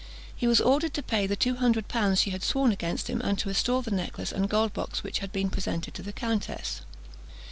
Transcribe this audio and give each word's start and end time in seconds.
He 0.35 0.47
was 0.47 0.59
ordered 0.59 0.95
to 0.95 1.03
pay 1.03 1.27
the 1.27 1.35
two 1.35 1.57
hundred 1.57 1.87
pounds 1.87 2.19
she 2.21 2.31
had 2.31 2.41
sworn 2.41 2.71
against 2.71 3.07
him, 3.07 3.21
and 3.21 3.37
to 3.37 3.47
restore 3.49 3.83
the 3.83 3.91
necklace 3.91 4.31
and 4.31 4.49
gold 4.49 4.73
box 4.73 5.03
which 5.03 5.19
had 5.19 5.31
been 5.31 5.51
presented 5.51 5.93
to 5.93 6.01
the 6.01 6.11
countess. 6.11 6.81